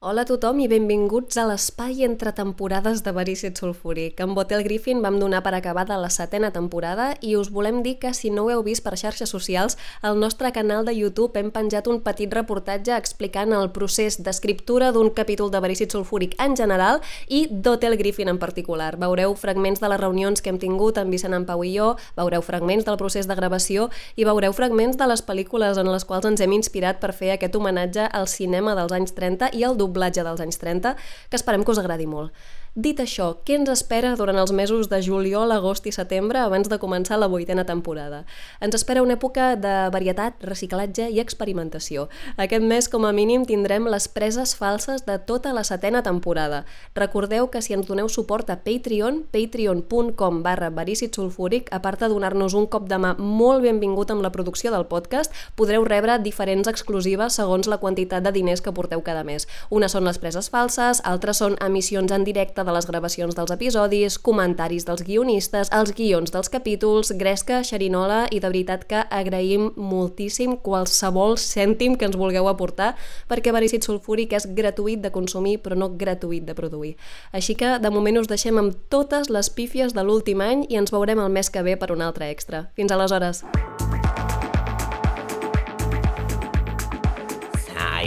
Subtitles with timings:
[0.00, 4.20] Hola a tothom i benvinguts a l'espai entre temporades de Verícid Sulfúric.
[4.22, 8.12] Amb Hotel Griffin vam donar per acabada la setena temporada i us volem dir que
[8.14, 11.90] si no ho heu vist per xarxes socials, al nostre canal de YouTube hem penjat
[11.90, 17.48] un petit reportatge explicant el procés d'escriptura d'un capítol de Verícid Sulfúric en general i
[17.50, 18.94] d'Hotel Griffin en particular.
[19.02, 22.46] Veureu fragments de les reunions que hem tingut amb Vicent en Pau i jo, veureu
[22.46, 26.38] fragments del procés de gravació i veureu fragments de les pel·lícules en les quals ens
[26.38, 30.44] hem inspirat per fer aquest homenatge al cinema dels anys 30 i al doblatge dels
[30.44, 30.94] anys 30,
[31.32, 32.36] que esperem que us agradi molt.
[32.78, 36.76] Dit això, què ens espera durant els mesos de juliol, agost i setembre abans de
[36.78, 38.20] començar la vuitena temporada?
[38.62, 42.04] Ens espera una època de varietat, reciclatge i experimentació.
[42.38, 46.60] Aquest mes, com a mínim, tindrem les preses falses de tota la setena temporada.
[46.94, 50.70] Recordeu que si ens doneu suport a Patreon, patreon.com barra
[51.10, 54.86] sulfúric, a part de donar-nos un cop de mà molt benvingut amb la producció del
[54.86, 59.48] podcast, podreu rebre diferents exclusives segons la quantitat de diners que porteu cada mes.
[59.68, 64.18] Unes són les preses falses, altres són emissions en directe de les gravacions dels episodis,
[64.20, 70.58] comentaris dels guionistes, els guions dels capítols, gresca, xerinola i de veritat que agraïm moltíssim
[70.64, 72.92] qualsevol cèntim que ens vulgueu aportar
[73.30, 76.96] perquè Verícid Sulfúric és gratuït de consumir però no gratuït de produir.
[77.32, 80.92] Així que de moment us deixem amb totes les pífies de l'últim any i ens
[80.92, 82.66] veurem el mes que ve per un altre extra.
[82.76, 83.46] Fins aleshores!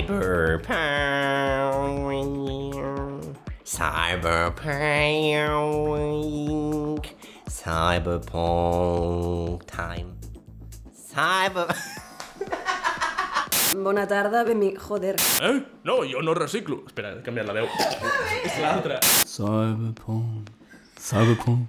[0.02, 2.01] Cyberpunk.
[3.72, 4.60] Cyberpunk.
[7.48, 10.12] Cyberpunk time.
[10.92, 11.72] Cyber...
[13.86, 14.76] Bona tarda, benvi...
[14.76, 15.16] Joder.
[15.16, 15.64] Eh?
[15.84, 16.84] No, jo no reciclo.
[16.86, 17.68] Espera, he canviat la veu.
[18.44, 19.00] És l'altra.
[19.24, 20.50] Cyberpunk.
[21.00, 21.68] Cyberpunk.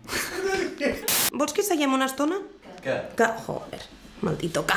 [1.39, 2.42] ¿Vols que seguim una estona?
[2.83, 3.14] Què?
[3.14, 3.78] Que, joder,
[4.27, 4.75] maldito K.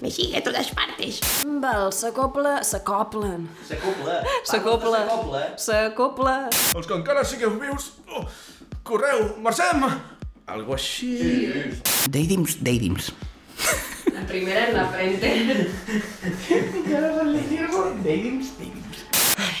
[0.00, 1.20] Me sigue a totes partes.
[1.44, 2.62] Val, s'acopla...
[2.62, 3.46] S'acoplen.
[3.64, 4.16] S'acopla.
[4.44, 5.00] S'acopla.
[5.56, 6.34] S'acopla.
[6.76, 8.26] Els que encara sigueu vius, oh,
[8.84, 9.86] correu, marxem!
[10.52, 11.14] Algo així...
[12.12, 13.08] Deidims, deidims.
[14.12, 15.32] La primera en la frente.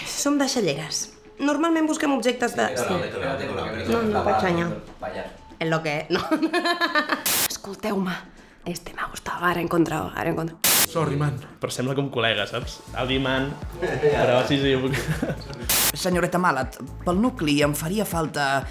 [0.04, 1.06] Som deixalleres.
[1.40, 2.68] Normalment busquem objectes de...
[2.76, 3.00] Sí.
[3.88, 4.68] No, no pachanya.
[5.58, 5.98] En lo que...
[6.12, 6.20] No.
[7.48, 8.20] Escolteu-me.
[8.66, 10.58] Este me ha gustado, ara he encontrado, ara he encontrado.
[10.90, 11.38] Sorry, man.
[11.60, 12.80] Però sembla com col·lega, saps?
[12.98, 13.52] Audi, man.
[13.78, 14.74] Però sí, sí.
[16.02, 18.66] Senyoreta Malat, pel nucli em faria falta...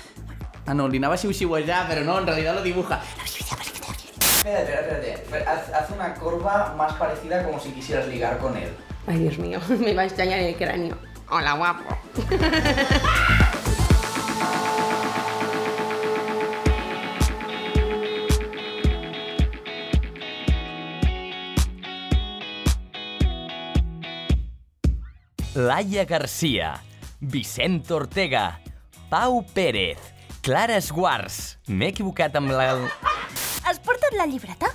[0.65, 2.99] Ah, no, li anava a xiu-xiuejar, però no, en realidad lo dibuja.
[3.23, 5.49] Espérate, espérate, espérate.
[5.49, 8.75] Haz, haz una curva más parecida como si quisieras ligar con él.
[9.07, 10.97] Ay, Dios mío, me va a estallar el cráneo.
[11.29, 11.97] Hola, guapo.
[25.55, 26.83] Laia Garcia,
[27.21, 28.59] Vicent Ortega,
[29.09, 29.97] Pau Pérez,
[30.41, 31.55] Clara Esguars.
[31.71, 32.73] M'he equivocat amb la...
[33.63, 34.67] ¿Has portado la libreta?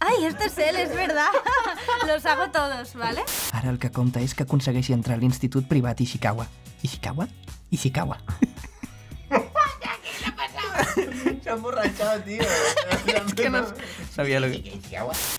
[0.00, 1.32] Ay, este es él, es verdad.
[2.06, 3.24] Los hago todos, ¿vale?
[3.52, 6.44] Ara el que compta és que aconsegueixi entrar a l'Institut Privat Ishikawa.
[6.84, 7.24] Ishikawa?
[7.72, 8.20] Ishikawa.
[11.44, 12.40] Se ha emborrachado, tío.
[12.40, 13.66] És que no
[14.14, 14.80] sabia lo que...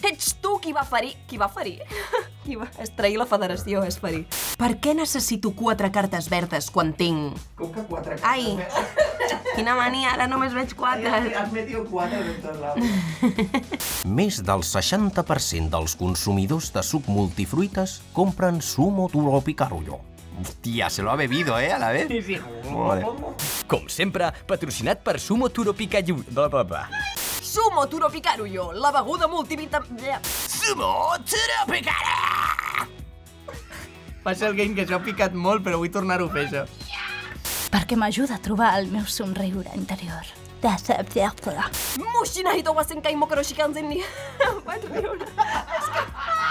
[0.06, 1.16] Ets tu qui va ferir...
[1.26, 1.80] Qui va ferir?
[2.46, 2.68] Qui va...
[2.78, 4.22] És trair la federació, és ferir.
[4.62, 7.42] Per què necessito quatre cartes verdes quan tinc...
[7.58, 8.54] Com que quatre Ai,
[9.56, 11.10] quina mania, ara només veig quatre.
[11.10, 12.86] Has metido cuatro en todos lados.
[14.22, 19.10] Més del 60% dels consumidors de suc multifruites compren Sumo
[19.42, 20.04] Picarullo.
[20.40, 22.08] Hòstia, se lo ha bebido, eh, a la vez.
[22.08, 22.40] Sí, sí.
[23.68, 26.24] Com sempre, patrocinat per Sumo Turo Picayu...
[26.30, 26.90] Bla, bla, bla.
[27.42, 29.82] Sumo Turo Picarullo, la beguda multivita...
[30.48, 31.82] Sumo Turo!
[34.26, 36.64] Va ser el game que s'ha picat molt, però vull tornar-ho a fer, això.
[37.70, 40.26] Perquè m'ajuda a trobar el meu somriure interior.
[40.66, 41.30] Decepció.
[42.02, 44.02] Mushina hito wa senkai mokoro shikanzen ni...
[44.68, 45.30] Vaig riure.
[45.30, 46.45] El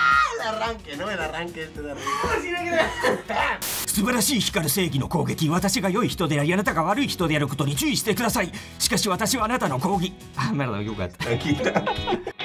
[0.44, 1.10] arranque, ¿no?
[1.10, 2.04] El arranque este de arriba.
[3.86, 8.50] 素晴らしい光る正義の攻撃私が良い人でありあなたが悪い人であることに注意してください
[8.80, 12.43] しかし私はあなたの抗議あ merda, m'he equivocat Mio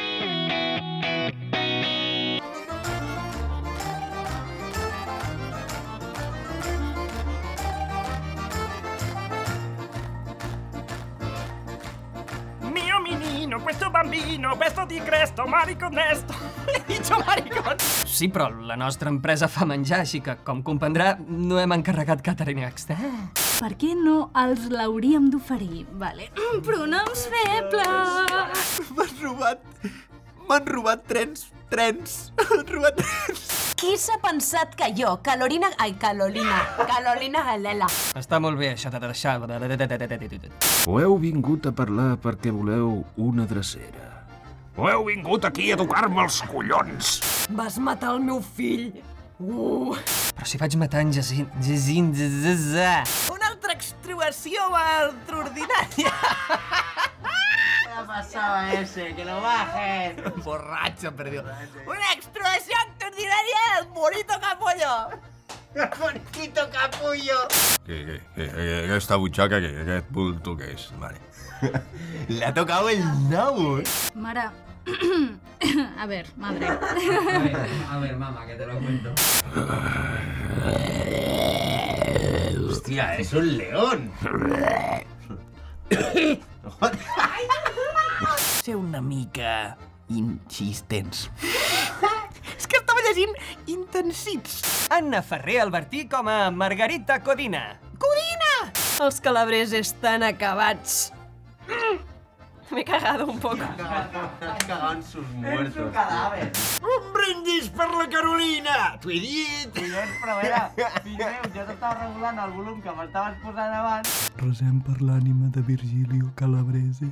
[14.19, 16.33] bambino, questo di Cresto, marico onesto.
[16.65, 17.77] He dicho maricón.
[18.05, 22.63] Sí, però la nostra empresa fa menjar, així que, com comprendrà, no hem encarregat catering
[22.67, 23.29] extern.
[23.59, 25.85] Per què no els l'hauríem d'oferir?
[25.99, 26.29] Vale.
[26.67, 28.91] Pronoms febles.
[28.95, 29.63] M'han robat...
[30.49, 32.19] M'han robat trens, trens.
[32.39, 33.47] M'han robat trens.
[33.79, 35.69] Qui s'ha pensat que jo, Carolina...
[35.79, 36.57] Ai, Carolina.
[36.83, 37.87] Carolina Galela.
[38.19, 39.37] Està molt bé, això de deixar...
[40.89, 44.08] O heu vingut a parlar perquè voleu una drecera?
[44.79, 47.07] O heu vingut aquí a tocar-me els collons?
[47.51, 48.93] Vas matar el meu fill!
[49.35, 49.91] Uh.
[50.37, 51.49] Però si vaig matar en Jacint...
[53.35, 56.13] Una altra extruació extraordinària.
[57.89, 59.09] ¿Qué pasaba ese?
[59.17, 60.23] Que lo bajen.
[60.47, 61.51] Borratxo, per Dios.
[61.83, 64.95] Una extruació extraordinària del bonito capullo.
[65.73, 67.47] Bonito capullo.
[67.85, 70.89] Que, que, que, aquesta butxaca, que, aquest bulto que és?
[70.97, 71.19] Vale.
[72.29, 73.81] Le ha tocado el nabo.
[74.15, 74.51] Mara.
[75.99, 76.67] A ver, madre.
[76.67, 79.13] A ver, mamá, que te lo cuento.
[82.69, 84.11] Hostia, es un león.
[88.63, 89.77] Ser una mica
[90.07, 91.29] insistents.
[93.09, 93.33] Llegint
[93.65, 94.59] intensits.
[94.93, 97.79] Anna Ferrer Albertí com a Margarita Codina.
[97.97, 98.69] Codina!
[99.01, 101.09] Els calabrers estan acabats.
[101.65, 101.97] Mm.
[102.69, 103.65] M'he cagado un poco.
[103.79, 105.81] Cagado en sus muertos.
[105.87, 106.51] un cadáver.
[106.85, 108.77] Un brindis per la Carolina!
[109.01, 109.73] T'ho he dit!
[109.73, 114.17] Collons, però a veure, fill meu, jo t'estava regulant el volum que m'estaves posant abans.
[114.45, 117.09] Resem per l'ànima de Virgilio Calabrese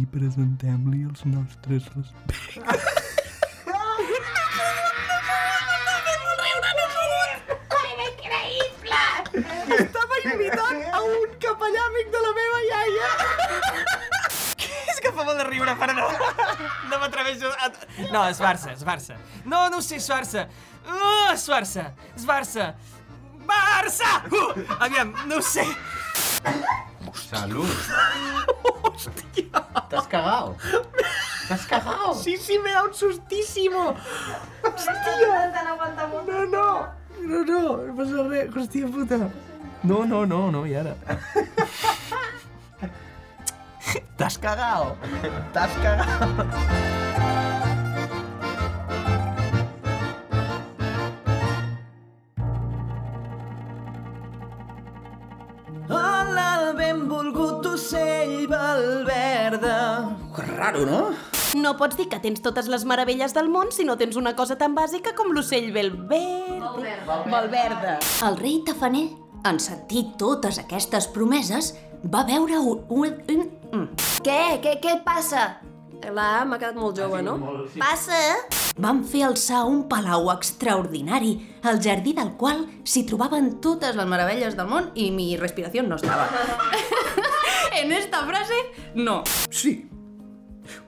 [0.00, 2.95] i presentem-li els nostres respectes.
[10.26, 13.10] Estava invitant a un capellà amic de la meva iaia.
[14.90, 16.06] És que fa molt de riure, però no.
[16.90, 17.70] No m'atreveixo a...
[18.10, 19.18] No, esbarça, esbarça.
[19.44, 20.48] No, no ho sé, esbarça.
[20.86, 22.74] Uh, esbarça, esbarça.
[23.46, 24.10] Barça!
[24.32, 25.66] Uh, aviam, no ho sé.
[27.14, 27.70] Salut.
[29.88, 30.56] ¿Te has cagado?
[31.46, 32.14] ¿Te has cagado?
[32.14, 33.94] Sí, sí, me da un sustísimo.
[34.62, 35.52] Hòstia.
[36.26, 36.66] No, no.
[37.20, 38.50] No, no, no passa res.
[38.54, 39.30] Hòstia puta.
[39.82, 40.94] No, no, no, no, i ara?
[44.16, 44.96] T'has cagado.
[45.52, 46.46] T'has cagado.
[55.88, 59.78] Hola, benvolgut ocell valverda.
[60.34, 61.00] Que raro, no?
[61.56, 64.56] No pots dir que tens totes les meravelles del món si no tens una cosa
[64.60, 66.18] tan bàsica com l'ocell Valverde.
[67.06, 67.94] Valverde.
[68.26, 69.06] El rei tafaner,
[69.50, 71.74] en sentir totes aquestes promeses,
[72.12, 72.84] va veure un...
[72.88, 74.04] un, un mm.
[74.26, 74.40] Què?
[74.62, 75.46] Què, què passa?
[76.12, 77.36] La m'ha quedat molt jove, no?
[77.78, 78.18] Passa?
[78.82, 81.32] Van fer alçar un palau extraordinari,
[81.66, 85.96] al jardí del qual s'hi trobaven totes les meravelles del món i mi respiració no
[85.96, 86.28] estava.
[87.80, 88.60] en esta frase,
[88.94, 89.22] no.
[89.50, 89.78] Sí,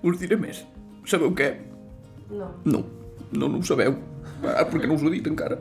[0.02, 0.62] us diré més.
[1.08, 1.54] Sabeu què?
[2.28, 2.52] No.
[2.68, 2.84] No,
[3.32, 3.96] no, no ho sabeu.
[4.44, 5.56] Ah, perquè no us ho he dit encara.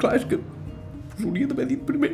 [0.00, 0.38] Clar, és que
[1.20, 2.12] us ho hauria d'haver dit primer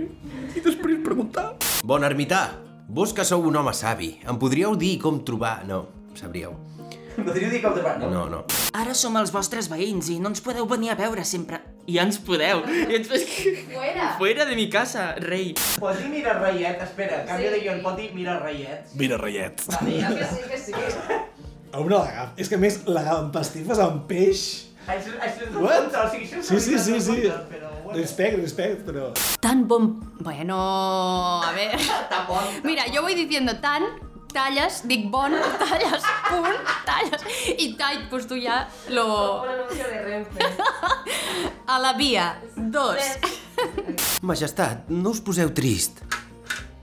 [0.56, 1.52] i després preguntar.
[1.86, 2.58] Bon ermità,
[2.88, 5.60] vos que sou un home savi, em podríeu dir com trobar...
[5.68, 5.86] No,
[6.18, 6.56] sabríeu.
[7.16, 8.10] Podríeu dir com te va, no?
[8.12, 8.42] No, no.
[8.76, 11.62] Ara som els vostres veïns i no ens podeu venir a veure sempre.
[11.88, 12.60] Ja ens podeu.
[12.90, 13.08] I ens...
[13.70, 14.10] Fuera.
[14.18, 15.54] Fuera de mi casa, rei.
[15.78, 16.82] Pots dir mira reiet?
[16.84, 18.90] Espera, canvia de guion, pot dir mira reiet?
[18.98, 19.64] Mira, reiet.
[19.70, 21.20] Vale, ja que sí, que sí.
[21.72, 24.46] A una la És que a més, la empastifes amb peix.
[24.86, 25.88] Això, això és un What?
[25.88, 27.30] conte, o sigui, això és Sí, sí, sí, sí.
[27.50, 27.65] Però,
[27.96, 29.12] Respect, respect, però...
[29.40, 30.00] Tan bon...
[30.20, 31.78] Bueno, a ver...
[32.64, 33.84] Mira, yo voy diciendo tan,
[34.32, 37.22] tallas, dic bon, tallas, punt, tallas,
[37.56, 39.44] y tall, pues tú ya lo...
[39.72, 40.40] de Renfe.
[41.66, 43.00] A la via, dos.
[44.22, 46.04] Majestat, no us poseu trist.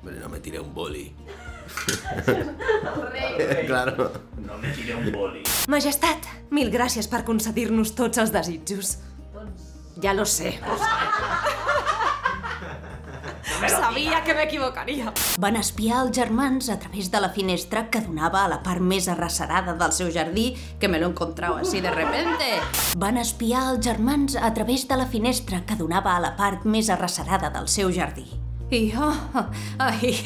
[0.02, 1.14] Hombre, no me tiré un boli.
[3.68, 4.12] claro.
[4.38, 5.44] No me tiré un boli.
[5.70, 8.98] Majestat, mil gràcies per concedir-nos tots els desitjos.
[10.04, 10.60] Ja lo sé.
[13.68, 15.14] Sabia que m'equivocaria.
[15.40, 19.08] Van espiar els germans a través de la finestra que donava a la part més
[19.08, 22.60] arrecerada del seu jardí, que me lo encontrau así de repente.
[23.00, 26.92] Van espiar els germans a través de la finestra que donava a la part més
[26.92, 28.28] arrecerada del seu jardí.
[28.74, 29.08] I jo...
[29.80, 30.20] Ai,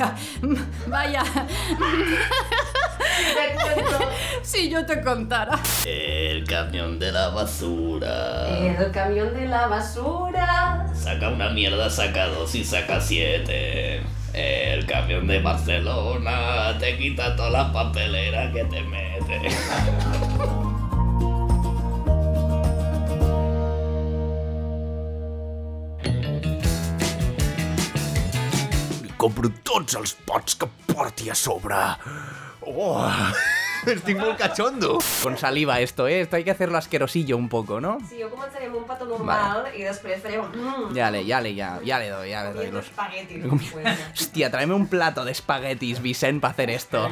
[0.88, 1.24] vaya...
[4.44, 5.60] si yo te contara.
[5.86, 8.58] El camión de la basura.
[8.60, 10.88] El camión de la basura.
[10.94, 14.02] Saca una mierda, saca dos y saca siete.
[14.34, 19.40] El camión de Barcelona te quita toda la papelera que te mete.
[29.02, 31.82] Li compro tots els pots que porti a sobre.
[32.70, 33.10] Oh!
[33.86, 34.98] Estoy muy cachondo.
[35.24, 36.22] Con saliva esto, ¿eh?
[36.22, 38.00] Esto hay que hacerlo asquerosillo un poco, ¿no?
[38.10, 40.50] Sí, jo començaré amb un petó normal i després faré un...
[40.52, 42.86] Mm, Ya le, ya le, ya, ya le doy, ya le doy los...
[42.90, 43.46] espaguetis.
[44.20, 47.08] Hostia, tráeme un plato de espaguetis, Vicent, para hacer esto.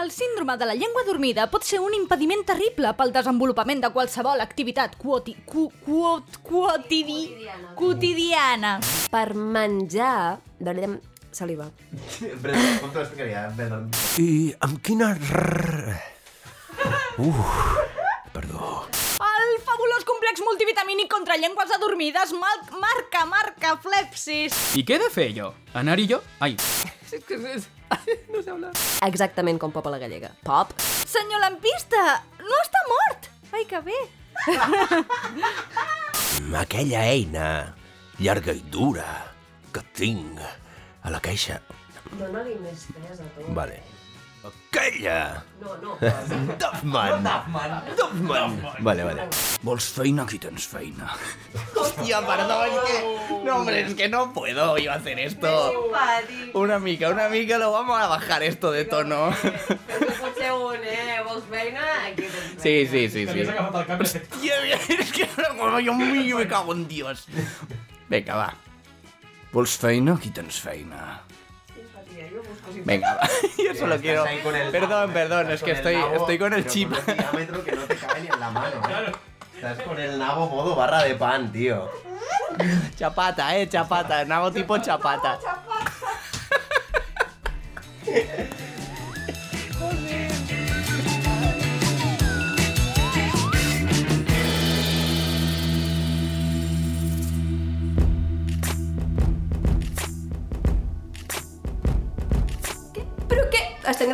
[0.00, 4.40] El síndrome de la llengua dormida pot ser un impediment terrible pel desenvolupament de qualsevol
[4.40, 7.34] activitat quoti, cu, quot, quotidi,
[7.74, 8.78] quotidiana.
[9.10, 10.38] Per menjar...
[10.60, 10.98] Veurem
[11.32, 11.70] saliva.
[14.18, 15.12] I amb quina...
[17.20, 17.40] Uf,
[18.32, 18.86] perdó.
[19.20, 24.54] El fabulós complex multivitamínic contra llengües adormides mal, marca, marca, flepsis.
[24.74, 25.52] ¿Y qué he de fer jo?
[25.74, 26.22] Anar-hi jo?
[26.40, 26.56] Ai,
[28.30, 28.70] No sé hablar.
[29.02, 30.30] Exactament com Pop a la gallega.
[30.46, 30.70] Pop.
[31.10, 33.26] Senyor lampista, no està mort.
[33.50, 33.98] Ai, que bé.
[36.60, 37.74] Aquella eina
[38.22, 39.08] llarga i dura
[39.74, 40.38] que tinc
[41.02, 41.60] a la caixa.
[42.18, 43.48] Dóna-li més pes a tot.
[43.56, 43.80] Vale.
[44.40, 45.44] Aquella!
[45.60, 45.96] No, no.
[46.62, 47.26] Duffman!
[47.98, 48.54] Duffman!
[48.80, 49.26] Vale, vale.
[49.62, 50.24] Vols feina?
[50.24, 51.10] Aquí tens feina.
[51.76, 53.44] Hostia, perdón, es que...
[53.44, 55.90] No, hombre, es que no puedo yo hacer esto.
[56.54, 59.28] Una mica, una mica, lo vamos a bajar esto de tono.
[59.30, 59.34] Eh?
[62.56, 63.42] Sí, sí, sí, sí.
[63.42, 64.56] Hòstia,
[64.98, 65.28] es que
[65.84, 65.94] yo
[66.38, 67.26] me cago en Dios.
[68.08, 68.69] Venga, va.
[69.52, 70.14] Vols feina?
[70.14, 71.20] Aquí tens feina.
[72.84, 73.28] Venga, va.
[73.58, 74.24] Yo solo Estás quiero...
[74.24, 76.72] ahí con el- Perdón, perdón, es con que el estoy, nabo, estoy con el pero
[76.72, 76.92] chip.
[76.92, 78.76] Un diámetro que no te cabe ni en la mano.
[78.88, 79.12] ¿eh?
[79.56, 81.90] Estás con el nabo modo barra de pan, tío.
[82.96, 84.24] Chapata, eh, chapata.
[84.24, 85.38] Nabo tipo chapata.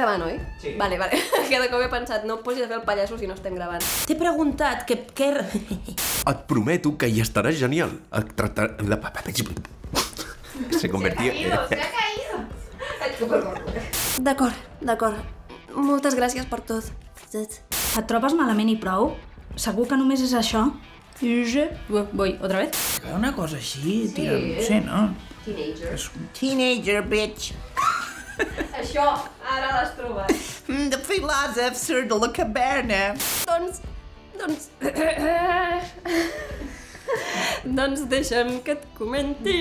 [0.06, 0.40] gravant, oi?
[0.62, 0.74] Sí.
[0.78, 1.18] Vale, vale.
[1.50, 3.82] Cada cop he pensat, no posis a fer el pallasso si no estem gravant.
[4.06, 5.00] T'he preguntat que...
[5.14, 5.32] que...
[6.30, 7.92] Et prometo que hi estaràs genial.
[8.14, 8.70] Et tractar...
[8.86, 8.98] La...
[10.78, 11.32] Se convertia...
[14.26, 15.20] D'acord, d'acord.
[15.76, 16.90] Moltes gràcies per tot.
[17.36, 19.14] Et trobes malament i prou?
[19.56, 20.66] Segur que només és això?
[21.20, 21.64] Je...
[21.88, 22.76] Voy, otra vez?
[23.14, 24.14] Una cosa així, Sí.
[24.18, 25.06] tira, no sé, no?
[25.46, 25.96] Teenager.
[26.36, 27.52] Teenager, bitch.
[28.80, 29.04] Això,
[29.48, 30.32] ara l'has trobat.
[30.68, 33.02] Mm, De filòsofs de la caverna.
[33.48, 33.80] Doncs...
[34.36, 34.68] Doncs...
[37.78, 39.54] doncs deixa'm que et comenti.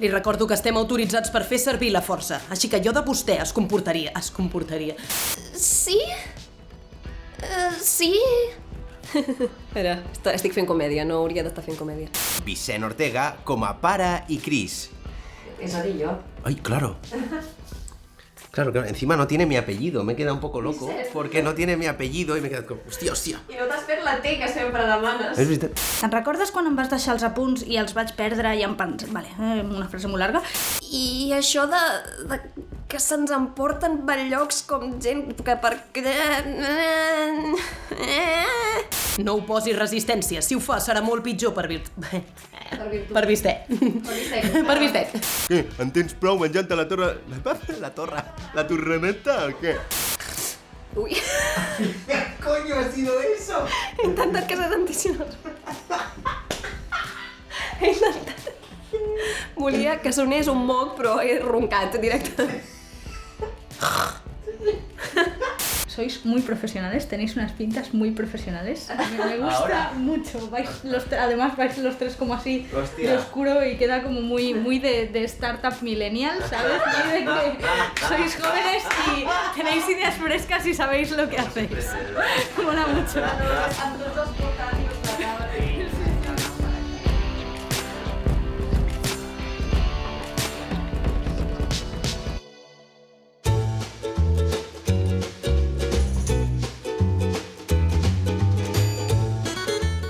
[0.00, 3.36] Li recordo que estem autoritzats per fer servir la força, així que jo de vostè
[3.42, 4.94] es comportaria, es comportaria.
[5.58, 5.98] Sí?
[7.44, 8.12] Uh, sí?
[9.14, 12.08] Espera, est- estic fent comèdia, no hauria d'estar fent comèdia.
[12.46, 14.86] Vicent Ortega com a pare i Cris.
[15.62, 16.14] És a dir, jo.
[16.48, 16.94] Ay, claro.
[18.54, 21.54] Claro, claro, encima no tiene mi apellido, me he quedado un poco loco porque no
[21.54, 23.40] tiene mi apellido y me he quedado como, hostia, hostia.
[23.50, 25.34] I no t'has fet la T que sempre demanes.
[25.34, 25.82] És veritat.
[25.98, 29.08] Te'n recordes quan em vas deixar els apunts i els vaig perdre i em pens...
[29.10, 30.44] Vale, eh, una frase molt llarga.
[30.86, 31.82] I això de,
[32.30, 32.38] de
[32.94, 35.72] que se'ns emporten per llocs com gent que per...
[39.24, 41.88] No ho posis resistència, si ho fa serà molt pitjor per virt...
[41.98, 43.10] Per virtut.
[43.16, 43.54] Per vistè.
[43.66, 45.02] Per vistè.
[45.50, 45.58] Què?
[45.82, 47.08] En tens prou menjant-te la torre...
[47.32, 48.22] La, la torre...
[48.54, 49.74] La torreneta o què?
[50.94, 51.16] Ui,
[52.06, 53.64] ¿Qué coño ha sido eso?
[53.98, 55.34] he intentat que se sentissin els...
[57.80, 58.54] He intentat...
[59.58, 62.73] Volia que sonés un moc, però he roncat directament.
[65.86, 68.90] Sois muy profesionales, tenéis unas pintas muy profesionales.
[69.16, 70.50] Me, me gusta mucho.
[70.50, 73.12] Vais los, además vais los tres como así Hostia.
[73.12, 76.82] de oscuro y queda como muy, muy de, de startup millennial, ¿sabes?
[76.84, 78.82] Muy de que sois jóvenes
[79.16, 81.70] y tenéis ideas frescas y sabéis lo que hacéis.
[82.60, 83.22] Mola mucho.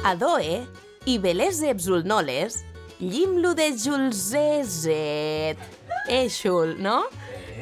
[0.05, 0.67] Adoe
[1.07, 2.59] i belese bzulnoles,
[3.01, 5.57] llimlo de julzezet.
[6.09, 7.07] Eh, xul, no?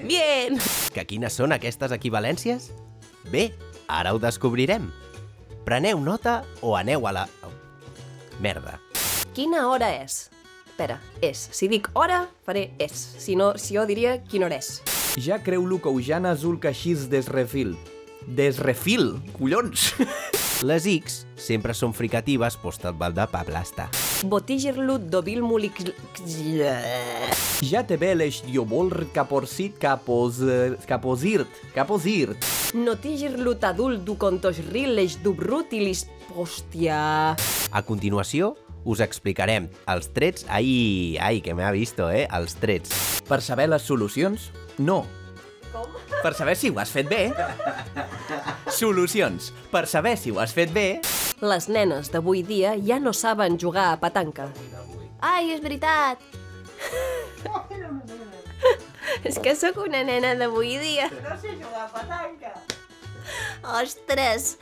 [0.03, 0.59] Bien.
[0.91, 2.73] Que quines són aquestes equivalències?
[3.31, 3.53] Bé,
[3.87, 4.91] ara ho descobrirem.
[5.63, 7.25] Preneu nota o aneu a la...
[7.47, 7.55] Oh.
[8.43, 8.81] Merda.
[9.37, 10.25] Quina hora és?
[10.67, 11.47] Espera, és.
[11.55, 12.91] Si dic hora, faré és.
[13.23, 14.81] Si no, si jo diria quina hora és.
[15.15, 17.77] Ja creu-lo que Ujana Azul Caixís desrefil.
[18.27, 19.93] Desrefil, collons!
[20.69, 23.89] Les X sempre són fricatives postal de pablasta.
[24.31, 25.81] Botigirlut dobil mulik...
[27.67, 30.39] Ja te veles diobol caporsit capos...
[30.87, 31.51] caposirt.
[31.75, 32.47] Caposirt.
[32.79, 36.07] Notigirlut adult du contoșrileș dubrutilis...
[36.33, 37.35] Hòstia...
[37.73, 40.47] A continuació, us explicarem els trets...
[40.49, 42.29] Ai, ai, que me ha visto, eh?
[42.31, 42.95] Els trets.
[43.27, 44.51] Per saber les solucions?
[44.79, 45.03] No.
[45.73, 45.89] Com?
[46.23, 47.23] Per saber si ho has fet bé.
[48.73, 49.53] Solucions.
[49.73, 50.87] Per saber si ho has fet bé...
[51.43, 54.47] Les nenes d'avui dia ja no saben jugar a petanca.
[55.19, 56.21] Ai, és veritat.
[59.27, 61.09] és que sóc una nena d'avui dia.
[61.11, 62.55] No sé jugar a petanca.
[63.81, 64.57] Ostres!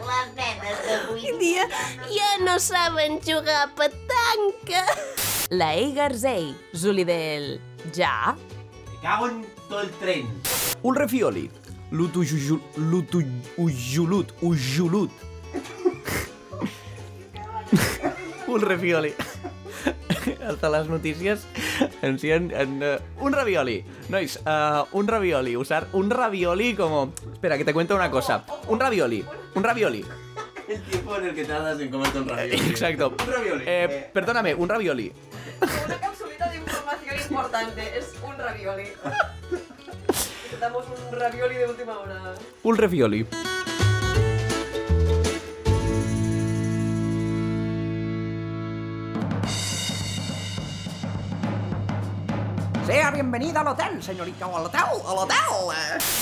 [0.00, 1.68] Les nenes d'avui dia
[2.12, 4.84] ja no saben jugar a petanca.
[5.50, 7.58] La Ei Garzei, Zuli del...
[7.96, 8.36] Ja?
[8.36, 10.26] Me cago en tot el tren.
[10.82, 11.48] Un refioli.
[11.90, 12.60] L'utujulut.
[12.76, 14.34] L'utujulut.
[14.42, 15.10] Ujulut.
[18.48, 19.14] un refioli.
[20.46, 21.46] Hasta les notícies
[22.02, 23.84] encien en, uh, un ravioli.
[24.08, 25.56] Nois, uh, un ravioli.
[25.56, 27.12] Usar un ravioli como...
[27.32, 28.44] Espera, que te cuento una cosa.
[28.68, 29.24] Un ravioli.
[29.54, 30.04] Un ravioli.
[30.68, 32.70] El tiempo en el que tardas en comerte un ravioli.
[32.70, 33.14] Exacto.
[33.18, 33.64] Un ravioli.
[33.66, 35.12] Eh, perdóname, un ravioli.
[35.86, 37.98] Una capsulita de información importante.
[37.98, 38.84] Es un ravioli.
[40.60, 42.34] Necesitamos un ravioli de última hora.
[42.64, 43.26] Un ravioli.
[52.86, 55.38] Sea bienvenida al hotel, señorita, al hotel, al hotel.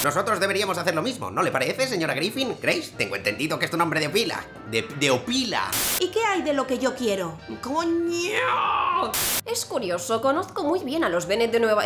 [0.05, 2.57] Nosotros deberíamos hacer lo mismo, ¿no le parece, señora Griffin?
[2.63, 4.45] Grace, tengo entendido que es tu nombre de opila.
[4.71, 5.65] De, de opila.
[5.99, 7.37] ¿Y qué hay de lo que yo quiero?
[7.61, 9.11] ¡Coño!
[9.45, 11.83] Es curioso, conozco muy bien a los Bennett de Nueva...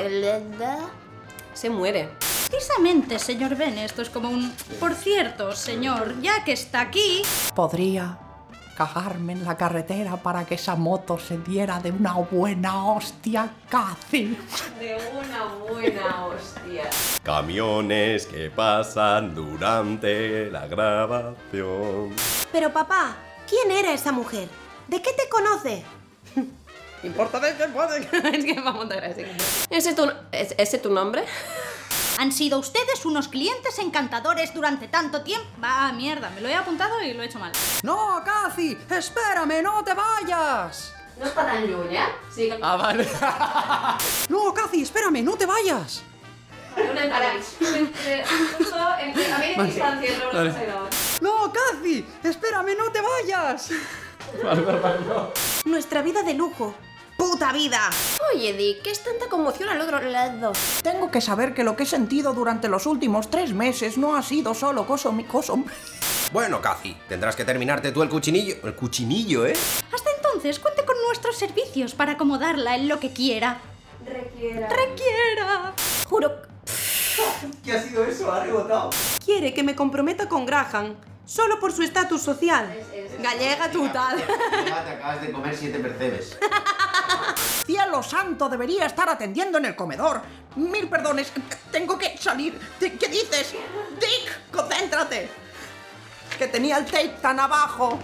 [1.54, 2.31] Se muere.
[2.62, 4.54] Precisamente, señor Ben, esto es como un...
[4.78, 7.22] Por cierto, señor, ya que está aquí...
[7.56, 8.16] Podría
[8.76, 14.38] cagarme en la carretera para que esa moto se diera de una buena hostia, casi.
[14.78, 16.88] De una buena hostia.
[17.24, 22.14] Camiones que pasan durante la grabación.
[22.52, 23.16] Pero papá,
[23.48, 24.48] ¿quién era esa mujer?
[24.86, 25.82] ¿De qué te conoce?
[27.02, 27.98] ¿Importa de qué puede?
[28.38, 29.26] es que vamos a gracia.
[29.68, 31.24] ¿Ese tu, es, ¿Ese tu nombre?
[32.18, 35.46] Han sido ustedes unos clientes encantadores durante tanto tiempo.
[35.62, 37.52] Va, mierda, me lo he apuntado y lo he hecho mal.
[37.82, 40.94] No, Cathy, espérame, no te vayas.
[41.18, 42.08] No està tan lluny, eh?
[42.34, 42.58] Sí que...
[42.62, 43.06] Ah, vale.
[44.28, 46.02] No, Cathy, espérame, no te vayas.
[46.74, 47.04] Una.
[47.04, 48.24] Entre,
[49.02, 50.98] entre, a media distancia entre una cosa y la otra.
[51.20, 53.70] No, Cathy, espérame, no te vayas.
[55.66, 56.74] Nuestra vida de lujo.
[57.16, 57.90] ¡Puta vida!
[58.34, 60.52] Oye, Dick, ¿qué es tanta conmoción al otro lado?
[60.82, 64.22] Tengo que saber que lo que he sentido durante los últimos tres meses no ha
[64.22, 65.58] sido solo coso mi coso.
[66.32, 68.56] Bueno, Cathy, tendrás que terminarte tú el cuchinillo.
[68.64, 69.54] El cuchinillo, ¿eh?
[69.92, 73.60] Hasta entonces, cuente con nuestros servicios para acomodarla en lo que quiera.
[74.04, 74.68] Requiera.
[74.68, 75.74] Requiera.
[76.08, 76.32] Juro.
[77.64, 78.32] ¿Qué ha sido eso?
[78.32, 78.90] ¿Ha rebotado?
[79.24, 80.96] Quiere que me comprometa con Graham.
[81.24, 82.74] Solo por su estatus social.
[83.20, 84.18] Gallega total.
[84.66, 86.38] Ya te acabas de comer siete percebes.
[87.92, 90.22] Cielo santo, debería estar atendiendo en el comedor.
[90.56, 91.30] Mil perdones,
[91.70, 92.58] tengo que salir.
[92.80, 93.54] ¿Qué dices?
[94.00, 95.28] Dick, concéntrate.
[96.38, 97.98] Que tenía el tape tan abajo.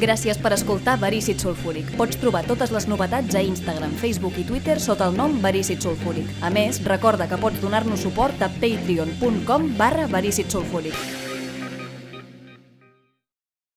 [0.00, 1.94] Gràcies per escoltar Verícid Sulfúric.
[1.94, 6.34] Pots trobar totes les novetats a Instagram, Facebook i Twitter sota el nom Verícid Sulfúric.
[6.42, 11.29] A més, recorda que pots donar-nos suport a patreon.com barra Verícid Sulfúric.